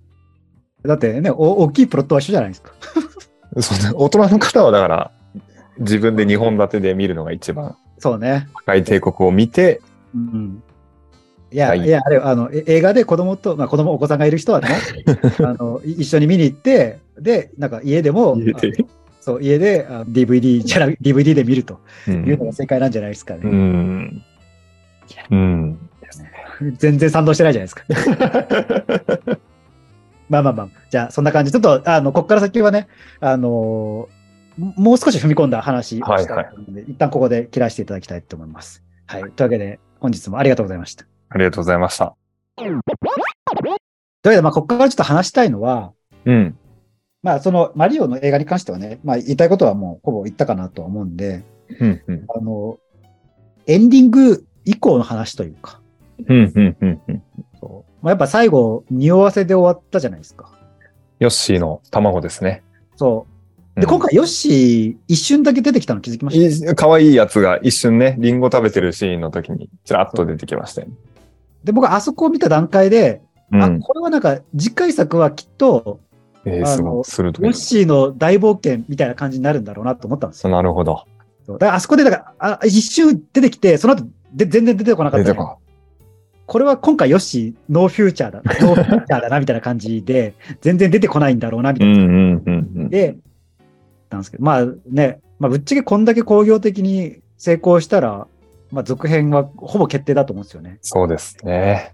[0.86, 2.72] だってね、お大きいプロットは一緒じゃないですか。
[3.62, 5.12] そうね、大人の方はだから、
[5.80, 8.48] 自分で2本立てで見るのが一番、そうね。
[8.54, 9.82] 魔界帝国を見て、
[10.14, 10.62] うん。
[11.54, 14.70] いや、はいいや、あれ、あの、え映画で子供と、まあ子供、お子さんがいる人はね、
[15.40, 18.76] あの、い一緒に見に行って、で、なんか家でも、家で？
[18.80, 18.86] あ
[19.22, 23.42] そう、家であ DVD じゃなく DVD で見るとういうのが正解なんじゃないですかね。
[23.50, 24.24] ん。
[25.32, 25.90] うん。
[26.78, 29.38] 全然賛同してないじゃないですか。
[30.30, 31.52] まあまあまあ、じゃあそんな感じ。
[31.52, 32.88] ちょっと、あの、ここから先はね、
[33.20, 34.24] あのー
[34.58, 38.84] ももう少し踏み込んだ話をしたいので、一旦ここで切らせていただきたいと思います。
[39.08, 39.22] はい。
[39.24, 41.06] というわけで、本日もありがとうございました。
[41.34, 42.16] ありがとうございました。
[42.56, 42.82] というわ
[44.24, 45.92] けで、まあ、ここからちょっと話したいのは、
[46.26, 46.58] うん。
[47.24, 51.44] まあ、その、マリオの映画に関してはね、まあ、言いたいことはもう、ほぼ言ったかなとは思うんで、
[51.80, 52.02] うん。
[52.08, 52.26] うん。
[52.30, 52.78] あの、
[53.66, 55.82] エンディング以降の話というか、
[56.28, 56.52] うん。
[56.56, 56.78] うん。
[56.80, 57.02] うん。
[57.08, 57.24] うん。
[57.60, 60.52] そうまあ、やっぱ最後、匂わせで終わったじゃないですか。
[61.20, 62.64] ヨッシーの卵ですね。
[62.96, 63.26] そ
[63.76, 63.80] う。
[63.80, 66.72] で、うん今回、ヨッシー、一瞬だけ出てきたの気づきました？
[66.72, 70.94] い可愛いやつが一瞬ね、リンゴ食べてるシーンの時に、ちらっと出てきましたよね。
[71.64, 73.22] で、僕、あそこを見た段階で、
[73.52, 73.80] あ、うん。
[73.80, 76.00] これはなんか次回作はきっと、
[76.46, 76.92] えー、すごい。
[76.92, 77.46] あの鋭い。
[77.46, 80.52] ヨッシーの大冒険みたいな感じになるんだろうなと思ったんですよ。
[80.52, 81.06] なるほど。
[81.48, 85.26] だからあそこで、だから、あ一瞬出てきて、その後で全然出てこなかった。
[85.26, 85.58] 出てこ
[86.46, 92.90] これは今回ヨッシーノーフューチャーだ、 ノーフューチャーだなみたいな感じで、全然出てこないんだろうなみたいな。
[92.90, 93.18] で、
[94.10, 98.28] なんですけど、まあね、まあぶっちゃけこんだけ工業的に成功したら、
[98.74, 100.80] まあ続編はほぼ決定だと思うんですよね。
[100.82, 101.94] そうですね。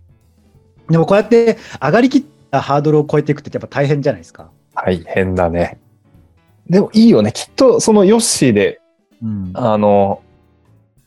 [0.89, 4.49] でもこうやって上がりきったハードルを超えていくってやっぱ大変じゃないですか。
[4.73, 5.79] 大変だね。
[6.69, 7.31] でもいいよね。
[7.33, 8.79] きっとそのヨッシーで、
[9.21, 9.51] うん。
[9.53, 10.21] あの、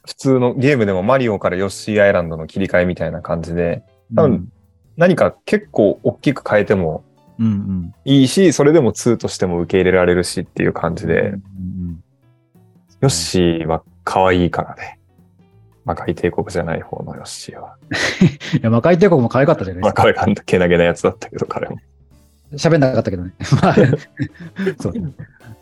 [0.04, 3.82] 普通のゲームでもマリオからヨッシーアイランドの切り替えみたいな感じで、
[4.14, 4.52] 多分
[4.96, 7.04] 何か結構大きく変えても
[7.38, 7.94] うんうん。
[8.04, 11.42] いいし、それでも2としても受け入れられるしっていう感じで、うん
[13.00, 15.00] ヨッシーは可愛いからね。
[15.84, 17.76] 魔界帝国じゃない方のヨッシーは。
[18.58, 21.76] いや、魔界帝国も可愛かったじゃないでますあ彼がけなげなやつだったけど、彼も。
[21.76, 21.82] か。
[22.54, 23.32] 喋んなかったけどね。
[23.62, 23.74] まあ
[24.80, 24.92] そう。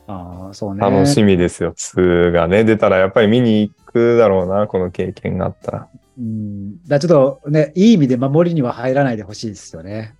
[0.06, 0.80] ああ、そうね。
[0.80, 1.72] 楽しみですよ。
[1.72, 5.88] 2がね、出たらやっぱり見に行くだろうな、この経験があったら。
[6.18, 6.82] うん。
[6.86, 10.14] だちょっとね、いい意味で守りには入らないでほしいですよね。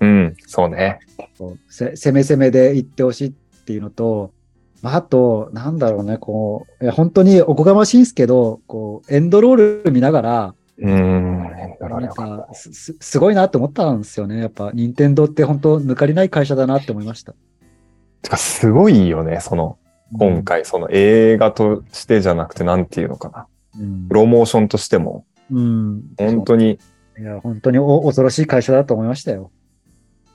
[0.00, 0.98] うん、そうね。
[1.38, 3.32] こうせ攻め攻めで行ってほしいっ
[3.64, 4.33] ていうのと、ま
[4.90, 11.42] あ、あと、なんだろうね、こう、いや本当におこがましいんですけど、こう、エンドロール見ながら、うーん、
[11.80, 14.40] なんよかす、すすごいなって思ったんですよね。
[14.40, 17.32] やっぱ、任天堂って本当抜かりない会社だなって思いました。
[17.32, 17.38] た。
[18.22, 19.78] てか、すごいよね、その、
[20.18, 23.46] 今回、その映画としてじゃなくて、なんていうのかな。
[23.80, 24.08] うん。
[24.08, 26.02] プロモーションとしても、うん。
[26.18, 26.78] 本当に、
[27.18, 29.50] いや、本当にお恐ろしい会社だと思いましたよ。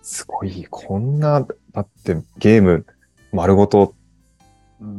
[0.02, 2.86] すごい、こんな、だってゲーム
[3.32, 3.99] 丸ごとうん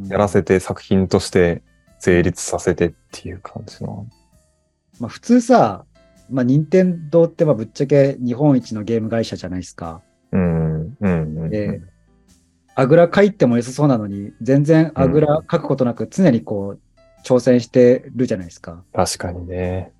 [0.07, 1.61] やらせて作品として
[1.99, 4.07] 成立させてっていう感じの。
[4.99, 5.85] まあ、普通さ、
[6.29, 10.01] まあ、任天堂ってまあぶっちゃけ日本一のゲーム会社じゃないですか。
[10.31, 11.49] うん、うん、うん。
[11.49, 11.81] で
[12.75, 16.79] あぐら書いても良さそうなのに、全然あぐら書くことなく常にこう、
[17.23, 18.83] 挑戦してるじゃないですか。
[18.93, 19.91] 確かにね。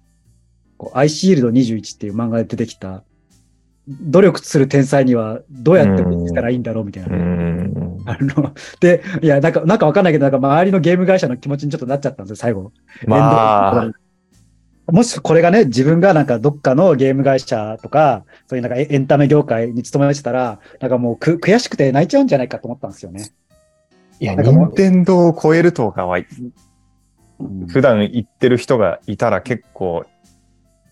[0.77, 3.03] こうアイシールド21っていう漫画で出てきた、
[3.87, 7.80] 努力する天才にはどうやって見つからいいんだろうみたいなうね、ん。
[8.07, 12.71] あの、で、いや、なんか、なんかわかんないけど、なんか周りのゲーム会社の気持ちにちょっとなっちゃったんですよ、最後。
[13.05, 13.91] まあ、
[14.87, 23.29] もしこれがね、自分がなんかどっかのゲーム会社とか、そういうなんかエエンタメ業界に勤めてたら、なんかもうく悔しくて泣いちゃうんじゃないかと思ったんですよね。
[24.19, 26.25] いや、任天堂を超えるとかは、うん
[27.69, 30.05] 普段言ってる人がいたら結構、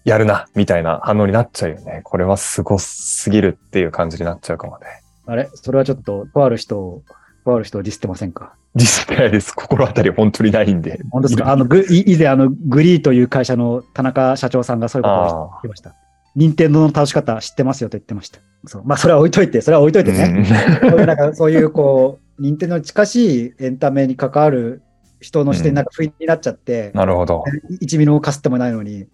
[0.03, 2.01] やるな、みたいな反応になっちゃうよね。
[2.03, 4.85] これはすごすぎるっていう感じになっちゃうかもね。
[5.29, 5.49] あれ？
[5.53, 7.03] それはちょっと、とある人を、
[7.45, 8.53] とある人をディスってませんか？
[8.75, 9.53] 実際です。
[9.53, 10.99] 心当たり本当にないんで。
[11.11, 11.51] 本当ですか？
[11.51, 15.95] あの、ぐい以前あの、グリーという会社の田中社長さんがそういうことを言あってました。
[16.35, 18.39] 任天堂の倒し方知ってますよと言ってました。
[18.65, 18.83] そう。
[18.85, 20.45] まあ、それは置いといて、それは置いといてね。
[20.81, 24.81] そういうなんかそういうこう、任天堂に近しいエンタメに関わる
[25.19, 27.43] 人の視点になんか不意になっちゃって、なるほど。
[27.81, 29.07] 一ミリもかすってもないのに、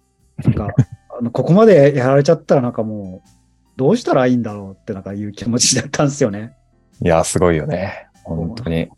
[0.44, 0.68] なんか、
[1.18, 3.28] あのここまでやられちゃったらなんかもう、
[3.76, 6.56] どうしたらいいんだろうってなんかいう気持ちだったんですよね。
[7.02, 8.08] いや、すごいよね。
[8.24, 8.88] 本当に。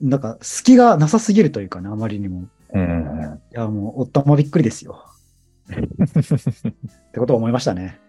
[0.00, 2.44] なんか隙がなさすぎるというかね、あまりにも。
[2.74, 3.40] うん。
[3.52, 5.04] いや、もう、夫もびっくりですよ。
[5.68, 5.72] っ
[7.12, 8.00] てことを思いましたね。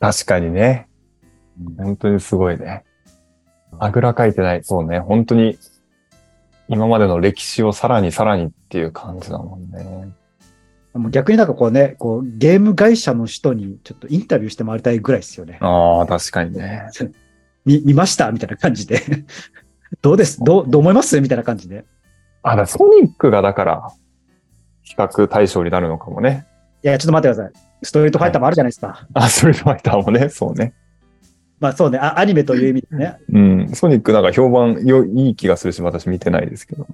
[0.00, 0.88] 確かにね。
[1.76, 2.84] 本当にすごいね。
[3.78, 4.64] あぐらかいてない。
[4.64, 4.98] そうね。
[5.00, 5.58] 本当に、
[6.68, 10.14] 今までの歴史をさらにさらにっていう感じだもんね。
[11.10, 15.58] 逆になんかこうね、こうゲーム会社の人にちょっとインタビューして回りたいぐらいですよね。
[15.60, 16.88] ああ、確かにね。
[17.64, 18.32] 見見ました？
[18.32, 19.00] みたいな感じで。
[20.02, 20.42] どうです？
[20.42, 21.20] どうどう思います？
[21.20, 21.84] みたいな感じで。
[22.42, 23.88] あ、だソニックがだから、
[24.82, 26.46] 比較対象になるのかもね。
[26.82, 27.52] いや、ちょっと待ってください。
[27.82, 29.06] ストリートファイターもあるじゃないですか。
[29.14, 30.72] あ、ストリートファイターもね、そうね。
[31.60, 33.18] まあそうねあ、アニメという意味でね。
[33.30, 33.68] うん。
[33.74, 36.86] ソニックなんか評判よいい気がするし、私見てないですけど。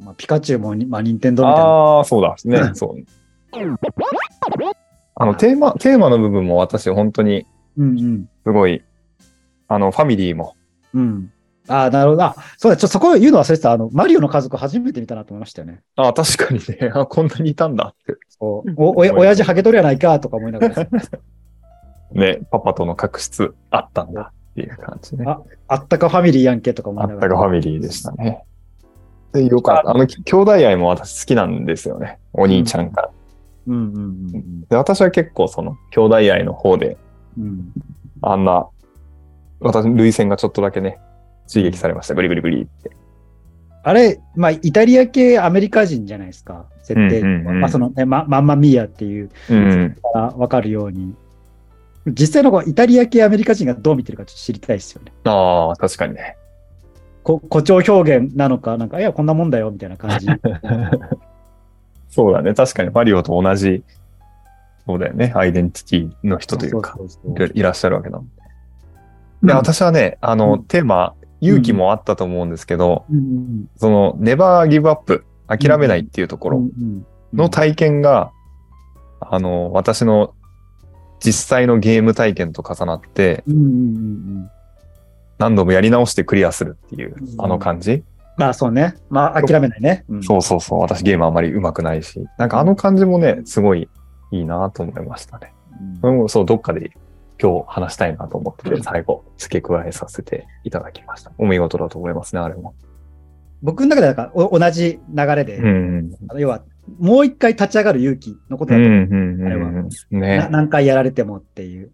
[0.00, 1.70] まあ、ピカチュウもに、まあ、任天堂みたいな。
[1.70, 2.34] ああ、そうだ。
[2.44, 3.04] ねう、んそう。
[5.14, 7.46] あの、テーマ、テーマの部分も私本当に
[7.76, 8.28] うんうん。
[8.44, 8.82] すごい、
[9.68, 10.54] あの、ファミリーも、
[10.94, 11.32] うん。
[11.68, 12.22] ああ、なるほど。
[12.22, 13.72] あ、そうだ、ちょっとそこを言うの忘れてた。
[13.72, 15.82] あの、マリオの家族初めて見たなと思いましたよね。
[15.96, 18.16] あ確かにね、 あ、こんなにいたんだって。
[18.28, 18.72] そう。
[18.76, 20.74] お、おや、親父ハゲ取りやないかとか思いながら。
[22.12, 25.24] ね、パパとの確執あったんだっていう感じね。
[25.26, 27.16] ああったかファミリーやんけとか思いながら。
[27.16, 28.44] あったかファミリーでしたね。
[29.32, 29.90] で、よかった。
[29.90, 32.18] あの、き兄弟愛も私好きなんですよね。
[32.32, 33.10] お兄ちゃんが。
[33.66, 36.96] うんうんうんで、私は結構その、兄弟愛の方で、
[37.38, 37.44] うん。
[37.44, 37.72] うん。
[38.22, 38.66] あんな、
[39.60, 40.98] 私、類線がちょっとだけね、
[41.52, 42.14] 刺激されました。
[42.14, 42.90] グリグリグリって。
[43.82, 46.66] あれ、まあ、イタリア系アメリカ人じゃないですか。
[46.82, 47.20] 設定。
[47.20, 49.96] うんうんうんまあ、その、ね、ま、マンマミーヤっていう、うん。
[50.02, 51.14] からわかるように。
[52.06, 55.12] 実際のこうイタリア系アメリカ人がどう見てるかちょっと知りたいですよね。
[55.24, 56.36] ああ、確かにね。
[57.26, 60.28] こ誇張表現なのか、なんか、いや、こんなもんだよ、みたいな感じ。
[62.08, 62.54] そうだね。
[62.54, 63.82] 確かにマリオと同じ、
[64.86, 65.32] そうだよね。
[65.34, 66.96] アイデンティティの人というか、
[67.52, 68.24] いらっしゃるわけなの
[69.42, 69.48] で。
[69.48, 78.30] で、私はね、あの、うんテーマ、勇気もあったと思うんですけど、うんその、ネバーギブアップ、諦めないっていうところうんうんの体験が、
[79.20, 80.32] あの、私の
[81.18, 83.70] 実際のゲーム体験と重なって、うんうんうんう
[84.42, 84.50] ん
[85.38, 88.04] 何度もやり直してクリアするっていうう、んあの感じ、
[88.36, 88.94] まあそうね。
[89.08, 90.04] まあ諦めないね。
[90.08, 90.80] うんそうそうそう。
[90.80, 93.88] 私ゲームあんまり上手くないし、なんかあの感じもね、すごい
[94.30, 95.52] いいなと思いましたね。
[96.02, 96.90] うんそう、どっかで
[97.40, 101.32] 今日話したいなと思ってて、最後付け加えさせていただきました。
[101.38, 102.74] お見事だと思いますね、あれも。
[103.62, 106.10] 僕の中でなんかお同じ流れで、うん。
[106.36, 106.62] 要は、
[106.98, 109.70] もう一回立ち上がる勇気のことうん、だと、うん、あれは
[110.10, 110.48] ね。
[110.50, 111.90] 何回やられてもっていう。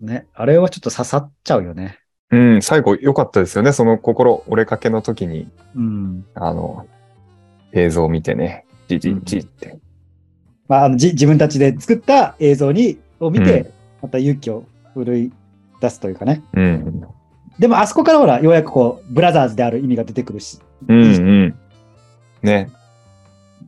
[0.00, 0.28] ね。
[0.34, 1.98] あれはちょっと刺さっちゃうよね。
[2.30, 3.72] うん、最後良かったですよね。
[3.72, 6.26] その心折れかけの時に、うん。
[6.34, 6.86] あの、
[7.72, 9.78] 映像を見てね、じじじって。
[10.68, 14.64] まあ、あのじ自分たちで作った映像にを見て、うまた勇気を
[14.94, 15.32] 奮い
[15.80, 16.42] 出すというかね。
[16.52, 17.06] うん。
[17.58, 20.58] でもあそこからほら、ようやくこう、ブラザーズである意味が出てくるし。
[20.86, 21.54] うん、うん。
[22.42, 22.70] ね。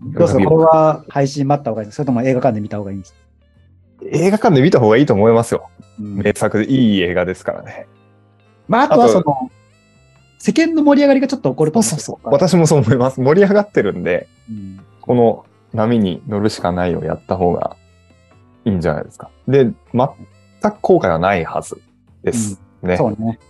[0.03, 0.44] どうですか？
[0.44, 1.96] これは配信待った方がいいですか？
[1.96, 3.18] それとも映画館で見た方がいいんですか、
[4.11, 5.68] 映画館で見た方がいいと思いますよ。
[5.99, 7.87] うん名作でいい映画ですからね。
[8.71, 9.51] まあ、あとはその、
[10.39, 13.21] 世間の盛り上がりがちょっと起こると思うんですよ私もそう思います。
[13.21, 17.77] 盛り上がってるんで、うんこの波に乗るしかないをやった方が
[18.65, 19.31] いいんじゃないですか。
[19.49, 19.75] で、全
[20.61, 21.81] く後悔はないはず
[22.23, 22.61] です。
[22.83, 22.97] ね。
[22.97, 23.41] そうね。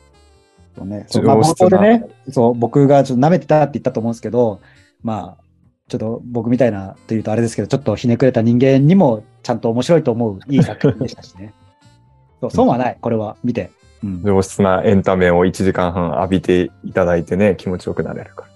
[0.74, 1.06] そうね。
[1.10, 4.60] 上質なまあ、冒頭でね、そう、僕がちょっと舐めてたって言ったと思うんですけど、
[5.02, 5.44] まあ、
[5.88, 11.52] ちょっと僕みたいなというとあれですけど、ちょっとひねくれた人間にもちゃんと面白いと思ういい作品でしたしね。
[12.40, 13.70] そう、損はない、これは見て。
[14.02, 14.22] うん。
[14.22, 18.46] 上質なエンタメを1時間半浴びていただいてね、気持ちよくなれるか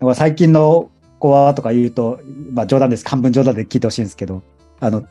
[0.00, 0.14] ら。
[0.14, 2.20] 最近の子はとか言うと、
[2.52, 3.08] まあ冗談です。
[3.08, 4.42] 半分冗談で聞いてほしいんですけど、
[4.80, 5.04] あの、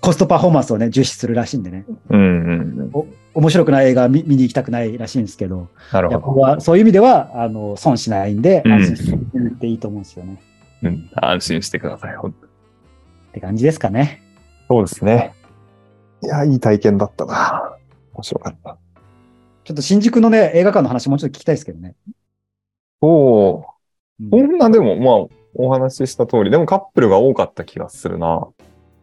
[0.00, 3.14] コストパフォーマンスをね、重視するらしいんでね、うんうんうん。
[3.34, 6.20] 面白くない映画見見に行きたくないらしいんですけど、なるほど。
[6.20, 10.40] 僕はそういう意味では、あの、損しないんで、うん安心していいと思うんですよね。
[10.82, 12.16] うん、安心してください。
[12.16, 12.34] ほんっ
[13.32, 14.22] て感じですかね。
[14.68, 15.34] そうですね。
[16.22, 17.75] いや、いい体験だったな。
[18.16, 18.78] 面白かった。
[19.64, 21.94] ちょっと新宿のね、映画館の話もうちょっと聞きたいですけどね。
[23.02, 24.22] そう。
[24.22, 28.48] うんこんなでも、まあ、お話しした通り、でもカップルが多かった気がするな。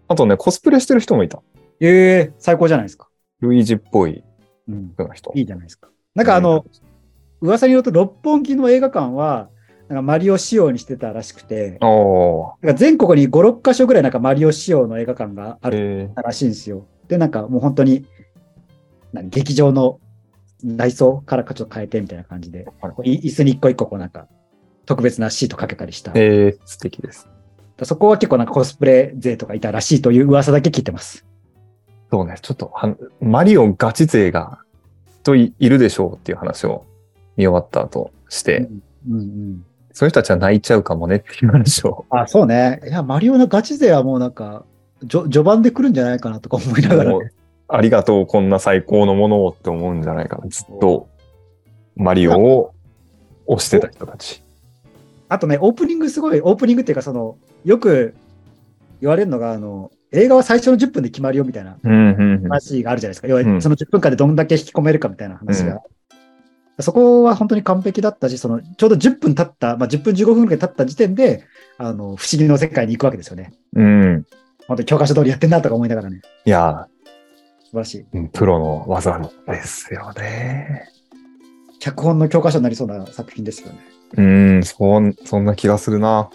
[0.07, 1.41] あとね、コスプレしてる人もいた。
[1.79, 3.09] ええ最高じゃないですか。
[3.39, 4.23] ルイージっぽい
[4.67, 4.93] うん。
[4.97, 5.31] ような人。
[5.35, 5.89] いいじゃないですか。
[6.15, 6.65] なんかあの、
[7.41, 9.49] 噂によると六本木の映画館は、
[9.89, 12.65] なんかマリオ仕様にしてたらしくて、おー。
[12.65, 16.87] なんか全国に5、6箇所ぐらいなんかマリオ仕様の映画館があるえらしいんですよ。
[17.07, 18.07] で、なんかもう本当に、何
[19.21, 19.99] 劇場の
[20.63, 24.27] 内装からちょっと変えてみたいな感じで、椅子に一個一個こうなんか
[24.85, 26.11] 特別なシートかけたりした。
[26.15, 27.29] えー、素敵です。
[27.83, 31.25] そこは結構なんかコスプレ勢とかいたらしいという噂だけ聞いてます。
[32.11, 34.59] そうね、ちょっとは、マリオガチ勢が、
[35.23, 36.85] といいるでしょうっていう話を
[37.37, 38.69] 見終わった後して、
[39.09, 39.65] うんうん。
[39.91, 42.05] そういう人たちは泣いちゃうかもねっていう話を。
[42.09, 42.81] あ、そうね。
[42.87, 44.65] いや、マリオのガチ勢はもうなんか、
[45.07, 47.31] 序盤で来るんじゃないかなとか思いながら、もう
[47.75, 50.47] ありがとう、こんな最高のものをって思うんじゃないかな。
[50.47, 51.09] ずっと、
[51.95, 52.73] マリオを
[53.47, 54.43] 推してた人たち。
[55.27, 58.13] あとね、オープニングすごい、オープニングっていうか、その、よく
[59.01, 62.43] 言われるのが、あの、映画は最初の10分で決まるよみたいなうん、うん、うん。
[62.43, 63.27] 話があるじゃないですか。
[63.27, 65.81] 要はうんその10分間でどんだけ引き込めるかみたいな話が。
[66.79, 71.43] そこは本当に完璧だったし、その、ちょうど10分経った、まあ、10分15分くらい経った時点で、
[71.79, 73.53] あの、不思議の世界に行くわけですよね。
[73.75, 74.25] うん。
[74.67, 76.21] 本当に教科書通りやってんなとか思いながらね。
[76.45, 76.87] いや、
[77.73, 78.05] 素晴らしい。
[78.13, 80.83] うんプロの技ですよね。
[81.79, 83.79] 脚本の教科書になりそうな作品ですよね。
[84.15, 84.21] う
[84.59, 86.29] ん、そん、そんな気がするな。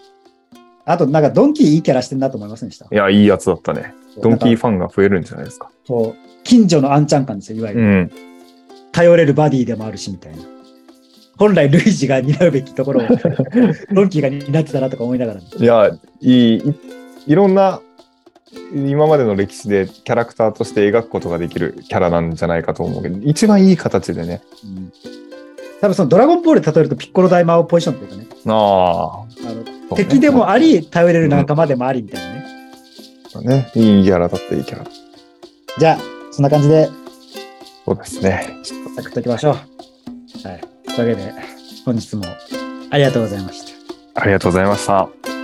[0.84, 2.86] あと、なんか、ドンキーいいキャラしてんなと思いませんでした？
[2.90, 3.94] いや、いいやつだったね。
[4.20, 5.70] ドンキーファンが増えるんじゃないですか。
[5.86, 7.82] そう近所のアンチャン感ですよ、いわゆる。
[7.82, 8.10] うん。
[8.90, 10.42] 頼れるバディでもあるし、みたいな。
[11.38, 13.08] 本来、ルイージが担うべきところを、
[13.94, 16.74] ドンキーが担ってたなとか思いながら、いや、いい、い
[17.28, 17.80] いろんな、
[18.74, 24.42] 今までの歴史でキャラクターとして描くことができるキャラなんじゃないかと思うけど、一番いい形でね。
[24.64, 24.92] うん
[25.80, 32.48] 多分そのドラゴンボールで例えるとピッコロ大魔王ポジションというかね、ああ、ね敵でもあり、頼れる仲間でもありみたいなね。
[33.42, 34.86] ね、いいキャラだった、いいキャラ。
[35.78, 35.98] じゃあ、
[36.32, 36.88] そんな感じで、
[37.84, 38.56] そうですね。
[38.96, 39.52] サクッといきましょう。
[39.52, 40.60] はい。
[40.96, 41.32] というわけで、
[41.84, 42.24] 本日も
[42.90, 43.72] ありがとうございまし
[44.14, 44.20] た。
[44.20, 45.37] ありがとうございました。